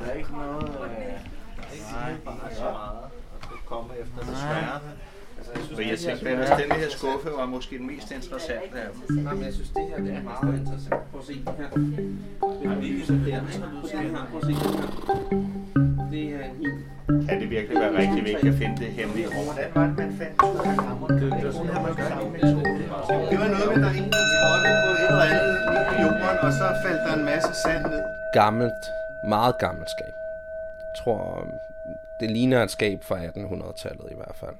Der 0.00 0.06
er 0.06 0.12
ikke 0.12 0.32
noget... 0.32 0.62
Øh, 0.62 0.70
nej, 1.92 2.10
ikke 2.10 2.56
så 2.56 2.62
meget 2.62 2.98
at 3.42 3.66
komme 3.66 3.90
efter, 4.00 4.20
desværre. 4.20 4.80
Altså, 5.38 5.52
jeg 5.54 5.64
synes, 5.64 6.06
jeg 6.06 6.18
tænkte, 6.18 6.30
at 6.30 6.58
den 6.62 6.72
her 6.72 6.88
skuffe 6.90 7.28
var 7.36 7.46
måske 7.46 7.78
den 7.78 7.86
mest 7.86 8.10
interessante 8.10 8.80
af 8.80 8.88
dem. 9.08 9.16
Nej, 9.24 9.34
men 9.34 9.44
jeg 9.44 9.54
synes, 9.54 9.68
det 9.68 9.84
her 9.88 9.96
det 9.96 10.14
er 10.14 10.22
meget 10.22 10.58
interessant. 10.60 11.10
Prøv 11.10 11.20
at 11.20 11.26
se 11.26 11.34
den 11.34 11.54
her. 11.60 11.68
Det 12.60 12.66
er 12.70 12.74
virkelig 12.74 13.06
sådan 13.06 13.24
der, 13.24 13.26
ikke? 13.26 13.64
Du 13.82 13.88
ser 13.88 13.98
her. 13.98 14.26
Prøv 14.30 14.40
at 14.40 14.46
se 14.46 14.52
den 14.64 14.74
her. 14.80 14.88
Det 16.10 16.24
er 16.34 16.44
en. 16.44 16.84
Kan 17.28 17.40
det 17.40 17.50
virkelig 17.50 17.80
være 17.80 17.92
rigtigt, 17.98 18.18
at 18.18 18.24
vi 18.24 18.30
ikke 18.30 18.40
kan 18.40 18.54
finde 18.54 18.76
det 18.76 18.88
hemmelige 18.98 19.26
rum? 19.26 19.44
Hvordan 19.44 19.70
var 19.74 19.86
det, 19.86 19.96
man 19.96 20.12
fandt 20.18 20.42
ud 20.42 20.56
af 20.64 20.74
hammeren? 20.84 21.14
Det, 23.30 23.38
var 23.40 23.48
noget 23.54 23.68
med, 23.74 23.82
der 23.84 23.90
en 23.90 24.10
trådte 24.12 24.37
og 26.42 26.52
så 26.52 26.76
faldt 26.82 27.00
der 27.06 27.14
en 27.14 27.24
masse 27.24 27.54
sand 27.62 27.86
ned. 27.86 28.02
Gammelt, 28.32 28.84
meget 29.28 29.58
gammelt 29.58 29.90
skab. 29.90 30.14
Jeg 30.80 31.04
tror, 31.04 31.46
det 32.20 32.30
ligner 32.30 32.62
et 32.62 32.70
skab 32.70 33.04
fra 33.04 33.26
1800-tallet 33.26 34.08
i 34.10 34.14
hvert 34.14 34.36
fald. 34.40 34.54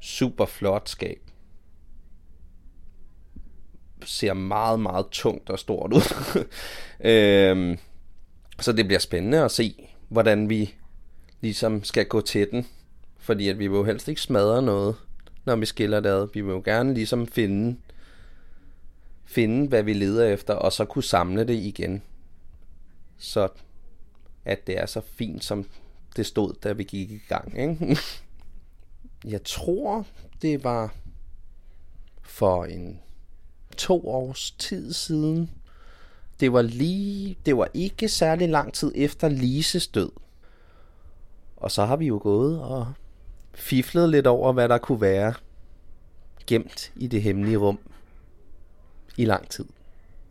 Super 0.00 0.46
flot 0.46 0.88
skab. 0.88 1.18
Ser 4.04 4.32
meget, 4.32 4.80
meget 4.80 5.06
tungt 5.10 5.50
og 5.50 5.58
stort 5.58 5.92
ud. 5.92 6.14
øhm, 7.10 7.78
så 8.60 8.72
det 8.72 8.86
bliver 8.86 9.00
spændende 9.00 9.44
at 9.44 9.50
se, 9.50 9.88
hvordan 10.08 10.48
vi 10.48 10.74
ligesom 11.40 11.84
skal 11.84 12.06
gå 12.06 12.20
til 12.20 12.50
den. 12.50 12.66
Fordi 13.18 13.48
at 13.48 13.58
vi 13.58 13.66
vil 13.66 13.76
jo 13.76 13.84
helst 13.84 14.08
ikke 14.08 14.20
smadre 14.20 14.62
noget, 14.62 14.96
når 15.44 15.56
vi 15.56 15.66
skiller 15.66 16.00
det 16.00 16.08
ad. 16.08 16.28
Vi 16.34 16.40
vil 16.40 16.52
jo 16.52 16.62
gerne 16.64 16.94
ligesom 16.94 17.26
finde, 17.26 17.76
finde, 19.24 19.68
hvad 19.68 19.82
vi 19.82 19.92
leder 19.92 20.24
efter, 20.24 20.54
og 20.54 20.72
så 20.72 20.84
kunne 20.84 21.04
samle 21.04 21.44
det 21.44 21.54
igen. 21.54 22.02
Så 23.18 23.48
at 24.44 24.66
det 24.66 24.80
er 24.80 24.86
så 24.86 25.00
fint, 25.00 25.44
som 25.44 25.66
det 26.16 26.26
stod, 26.26 26.54
da 26.62 26.72
vi 26.72 26.84
gik 26.84 27.10
i 27.10 27.20
gang. 27.28 27.58
Ikke? 27.58 27.98
Jeg 29.24 29.44
tror, 29.44 30.06
det 30.42 30.64
var 30.64 30.94
for 32.22 32.64
en 32.64 33.00
to 33.76 34.08
års 34.08 34.50
tid 34.50 34.92
siden. 34.92 35.50
Det 36.40 36.52
var 36.52 36.62
lige, 36.62 37.36
det 37.46 37.56
var 37.56 37.68
ikke 37.74 38.08
særlig 38.08 38.48
lang 38.48 38.74
tid 38.74 38.92
efter 38.94 39.28
Lises 39.28 39.88
død. 39.88 40.10
Og 41.56 41.70
så 41.70 41.84
har 41.84 41.96
vi 41.96 42.06
jo 42.06 42.20
gået 42.22 42.60
og 42.60 42.92
fiflet 43.54 44.08
lidt 44.08 44.26
over, 44.26 44.52
hvad 44.52 44.68
der 44.68 44.78
kunne 44.78 45.00
være 45.00 45.34
gemt 46.46 46.92
i 46.96 47.06
det 47.06 47.22
hemmelige 47.22 47.56
rum 47.56 47.78
i 49.16 49.24
lang 49.24 49.48
tid. 49.48 49.64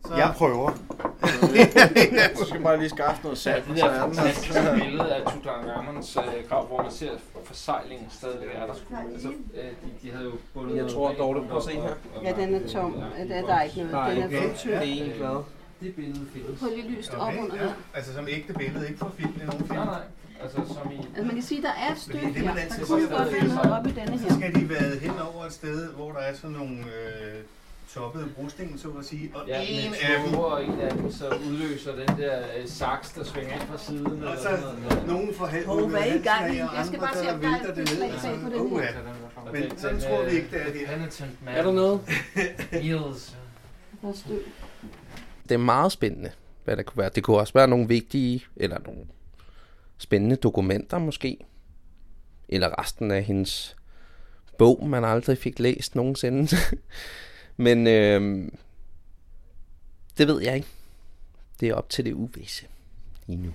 Så. 0.06 0.14
Jeg 0.14 0.34
prøver. 0.36 0.70
du 2.40 2.44
skal 2.46 2.60
bare 2.62 2.78
lige 2.78 2.88
skaffe 2.88 3.22
noget 3.22 3.38
salt. 3.38 3.68
Det 3.68 3.76
der 3.76 4.00
fantastiske 4.00 4.60
billede 4.74 5.14
af 5.14 5.32
Tutankhamons 5.32 6.16
øh, 6.16 6.48
grav, 6.48 6.66
hvor 6.66 6.82
man 6.82 6.92
ser 6.92 7.10
forsejlingen 7.44 8.06
stadigvæk 8.10 8.48
er 8.54 8.66
der. 8.66 8.74
Altså, 9.12 9.28
øh, 9.28 9.64
de, 9.64 9.74
de 10.02 10.10
havde 10.10 10.24
jo 10.24 10.32
bundet 10.54 10.76
Jeg 10.76 10.90
tror, 10.90 11.12
Dorte, 11.12 11.40
prøv 11.48 11.56
at 11.56 11.62
se 11.62 11.72
her. 11.72 11.94
Ja, 12.24 12.32
den 12.32 12.54
er 12.54 12.68
tom. 12.68 13.02
Ja, 13.18 13.40
der 13.40 13.54
er 13.54 13.62
ikke 13.62 13.76
noget. 13.76 13.92
Nej, 13.92 14.10
Den 14.14 14.22
er 14.22 14.26
okay. 14.26 14.48
for 14.48 14.56
tynd. 14.56 14.72
Det 14.72 15.00
er 15.00 15.04
en 15.04 15.12
glad. 15.18 15.42
Det 15.80 15.94
billede 15.94 16.26
findes. 16.32 16.60
Prøv 16.60 16.68
lige 16.70 16.88
lyst 16.88 17.14
op 17.14 17.32
under 17.42 17.56
der. 17.56 17.72
Altså 17.94 18.14
som 18.14 18.28
ægte 18.28 18.52
billede, 18.52 18.86
ikke 18.88 18.98
for 18.98 19.12
film 19.16 19.32
i 19.42 19.46
nogen 19.46 19.66
film. 19.66 19.78
Nej, 19.78 19.84
nej. 19.84 20.00
Altså, 20.42 20.56
som 20.74 20.92
i... 20.92 20.96
Altså 20.96 21.22
man 21.22 21.34
kan 21.34 21.42
sige, 21.42 21.62
der 21.62 21.72
er 21.88 21.92
et 21.92 21.98
stykke 21.98 22.26
det, 22.26 22.34
her. 22.34 22.54
Der 22.54 22.86
kunne 22.86 23.08
godt 23.08 23.26
der 23.26 23.30
være 23.30 23.48
noget 23.48 23.72
oppe 23.78 23.90
i 23.90 23.92
denne 23.92 24.18
Så 24.18 24.24
her. 24.24 24.34
skal 24.34 24.54
de 24.54 24.68
være 24.68 24.98
hen 25.00 25.12
over 25.34 25.44
et 25.44 25.52
sted, 25.52 25.88
hvor 25.88 26.12
der 26.12 26.18
er 26.18 26.34
sådan 26.34 26.56
nogle 26.56 26.78
øh, 26.78 27.42
toppede 27.94 28.26
brosten, 28.36 28.78
så 28.78 28.88
at 28.98 29.04
sige. 29.04 29.30
Og 29.34 29.48
Ja, 29.48 29.62
en 29.68 29.90
med 29.90 29.98
af 30.02 30.28
dem, 30.28 30.34
og 30.38 30.64
en 30.64 30.80
af 30.80 30.92
dem 30.92 31.12
så 31.12 31.28
udløser 31.50 31.96
den 31.96 32.08
der 32.18 32.38
øh, 32.58 32.68
saks, 32.68 33.12
der 33.12 33.24
svinger 33.24 33.52
ind 33.52 33.60
fra 33.62 33.78
siden. 33.78 34.06
og 34.06 34.12
eller 34.12 34.36
så 34.36 34.42
sådan 34.42 34.60
noget. 34.82 35.06
nogen 35.06 35.34
får 35.34 35.46
halv 35.46 35.66
Hov, 35.66 35.88
hvad 35.88 36.06
I 36.06 36.10
gang 36.10 36.56
Jeg 36.56 36.68
skal 36.86 36.96
andre, 36.96 36.98
bare 36.98 37.14
se, 37.16 37.24
der 37.24 37.32
om 37.34 37.40
der 37.40 37.48
er 37.48 37.52
vælter 37.52 37.70
et 37.70 37.76
det 37.76 37.98
ned. 38.00 38.12
beslag 38.12 38.38
på 38.42 38.48
den 38.50 38.60
Oh, 38.72 38.80
her. 38.80 38.88
ja. 39.46 39.52
Men 39.52 39.78
sådan 39.78 40.00
tror 40.00 40.24
vi 40.24 40.30
ikke, 40.30 40.48
det 40.50 40.60
er 40.68 40.72
det. 40.72 40.86
Han 40.86 41.10
tændt 41.10 41.44
mand. 41.44 41.56
Er 41.56 41.62
der 41.62 41.72
noget? 41.72 42.00
Eels. 42.72 43.36
Der. 44.02 44.12
Det 45.42 45.52
er 45.54 45.58
meget 45.58 45.92
spændende, 45.92 46.30
hvad 46.64 46.76
det 46.76 46.86
kunne 46.86 46.98
være. 47.00 47.10
Det 47.14 47.22
kunne 47.22 47.36
også 47.36 47.52
være 47.52 47.68
nogle 47.68 47.88
vigtige, 47.88 48.44
eller 48.56 48.78
nogle 48.86 49.00
spændende 49.98 50.36
dokumenter 50.36 50.98
måske. 50.98 51.36
Eller 52.48 52.80
resten 52.82 53.10
af 53.10 53.22
hendes 53.22 53.76
bog, 54.58 54.86
man 54.88 55.04
aldrig 55.04 55.38
fik 55.38 55.58
læst 55.58 55.94
nogensinde. 55.94 56.48
Men 57.56 57.86
øh, 57.86 58.48
det 60.18 60.28
ved 60.28 60.42
jeg 60.42 60.54
ikke. 60.54 60.68
Det 61.60 61.68
er 61.68 61.74
op 61.74 61.88
til 61.90 62.04
det 62.04 62.12
uvisse 62.12 62.66
lige 63.26 63.42
nu. 63.42 63.52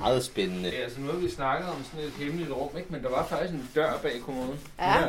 Meget 0.00 0.24
spændende. 0.24 0.68
Ja, 0.68 0.76
altså 0.82 1.00
nu 1.00 1.06
har 1.06 1.18
vi 1.18 1.30
snakket 1.30 1.68
om 1.70 1.84
sådan 1.84 2.06
et 2.06 2.12
hemmeligt 2.12 2.50
rum, 2.50 2.76
ikke? 2.76 2.92
men 2.92 3.02
der 3.02 3.10
var 3.10 3.26
faktisk 3.26 3.54
en 3.54 3.68
dør 3.74 3.98
bag 4.02 4.20
kommoden. 4.20 4.58
Ja. 4.78 5.02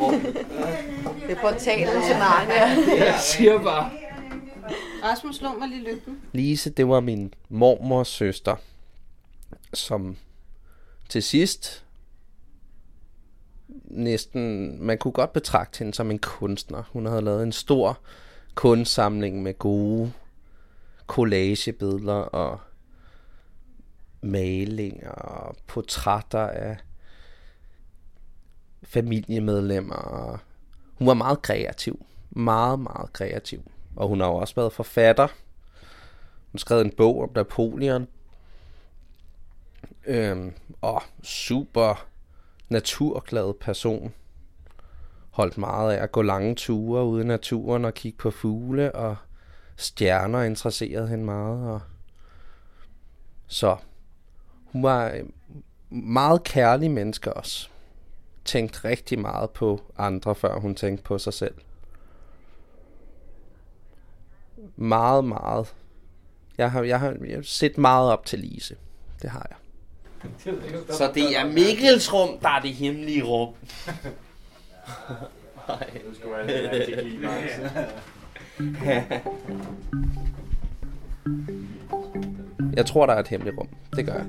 Rum. 0.00 0.20
Det 0.20 1.36
er 1.36 1.40
portalen 1.40 2.02
til 2.02 2.16
Narnia. 2.16 3.04
Jeg 3.04 3.20
siger 3.20 3.62
bare. 3.62 3.90
Rasmus, 5.04 5.36
slå 5.36 5.48
mig 5.58 5.68
lige 5.68 5.84
lygten. 5.84 6.20
Lise, 6.32 6.70
det 6.70 6.88
var 6.88 7.00
min 7.00 7.34
mormors 7.48 8.08
søster, 8.08 8.56
som 9.74 10.16
til 11.08 11.22
sidst 11.22 11.84
næsten, 13.84 14.76
man 14.82 14.98
kunne 14.98 15.12
godt 15.12 15.32
betragte 15.32 15.78
hende 15.78 15.94
som 15.94 16.10
en 16.10 16.18
kunstner. 16.18 16.82
Hun 16.92 17.06
havde 17.06 17.22
lavet 17.22 17.42
en 17.42 17.52
stor 17.52 17.98
kunstsamling 18.54 19.42
med 19.42 19.58
gode 19.58 20.12
collagebilleder 21.06 22.14
og 22.14 22.60
malinger 24.22 25.10
og 25.10 25.56
portrætter 25.66 26.46
af 26.46 26.76
familiemedlemmer. 28.82 29.94
og 29.94 30.38
Hun 30.94 31.06
var 31.06 31.14
meget 31.14 31.42
kreativ. 31.42 32.06
Meget, 32.30 32.80
meget 32.80 33.12
kreativ. 33.12 33.70
Og 33.96 34.08
hun 34.08 34.20
har 34.20 34.26
jo 34.26 34.34
også 34.34 34.54
været 34.54 34.72
forfatter. 34.72 35.28
Hun 36.52 36.58
skrev 36.58 36.80
en 36.80 36.92
bog 36.96 37.22
om 37.22 37.30
Napoleon. 37.34 38.06
Øhm, 40.06 40.52
og 40.80 41.02
super 41.22 42.06
naturglad 42.68 43.54
person. 43.60 44.14
Holdt 45.30 45.58
meget 45.58 45.92
af 45.92 46.02
at 46.02 46.12
gå 46.12 46.22
lange 46.22 46.54
ture 46.54 47.04
ude 47.04 47.22
i 47.22 47.26
naturen 47.26 47.84
og 47.84 47.94
kigge 47.94 48.18
på 48.18 48.30
fugle 48.30 48.94
og 48.94 49.16
stjerner 49.76 50.42
interesserede 50.42 51.08
hende 51.08 51.24
meget. 51.24 51.70
Og 51.70 51.80
så 53.46 53.76
hun 54.64 54.82
var 54.82 55.10
en 55.10 55.32
meget 55.90 56.44
kærlig 56.44 56.90
menneske 56.90 57.32
også. 57.32 57.68
Tænkte 58.44 58.88
rigtig 58.88 59.18
meget 59.18 59.50
på 59.50 59.80
andre, 59.98 60.34
før 60.34 60.58
hun 60.58 60.74
tænkte 60.74 61.04
på 61.04 61.18
sig 61.18 61.34
selv. 61.34 61.54
Meget, 64.76 65.24
meget. 65.24 65.74
Jeg 66.58 66.70
har, 66.70 66.82
jeg 66.82 67.00
har, 67.00 67.16
jeg 67.26 67.36
har 67.36 67.42
set 67.42 67.78
meget 67.78 68.12
op 68.12 68.26
til 68.26 68.38
Lise. 68.38 68.76
Det 69.22 69.30
har 69.30 69.46
jeg. 69.50 69.56
Så 70.90 71.10
det 71.14 71.38
er 71.38 71.46
Mikkels 71.46 72.12
rum, 72.12 72.38
der 72.42 72.48
er 72.48 72.60
det 72.60 72.70
hemmelige 72.70 73.22
rum. 73.22 73.48
Nej. 75.68 75.78
Det 75.78 76.16
skulle 76.20 76.36
være 76.36 76.46
lidt 76.46 76.70
antiklimaks. 76.70 77.60
Jeg 82.76 82.86
tror, 82.86 83.06
der 83.06 83.12
er 83.14 83.18
et 83.20 83.28
hemmeligt 83.28 83.58
rum. 83.58 83.68
Det 83.96 84.06
gør 84.06 84.14
jeg. 84.14 84.24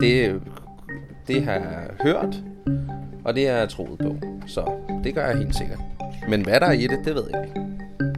Det, 0.00 0.42
det 1.28 1.44
har 1.44 1.52
jeg 1.52 1.88
hørt, 2.02 2.42
og 3.24 3.34
det 3.34 3.48
har 3.48 3.56
jeg 3.56 3.68
troet 3.68 3.98
på. 3.98 4.16
Så 4.46 4.72
det 5.04 5.14
gør 5.14 5.26
jeg 5.26 5.38
helt 5.38 5.56
sikkert. 5.56 5.78
Men 6.28 6.42
hvad 6.42 6.60
der 6.60 6.66
er 6.66 6.72
i 6.72 6.86
det, 6.86 6.98
det 7.04 7.14
ved 7.14 7.24
jeg 7.32 7.44
ikke. 7.44 7.60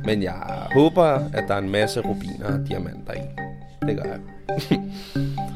Men 0.04 0.22
jeg 0.22 0.66
håber, 0.72 1.04
at 1.04 1.44
der 1.48 1.54
er 1.54 1.58
en 1.58 1.70
masse 1.70 2.00
rubiner 2.00 2.46
og 2.60 2.68
diamanter 2.68 3.12
i. 3.12 3.20
Det 3.86 3.96
gør 3.96 4.04
jeg. 4.04 4.20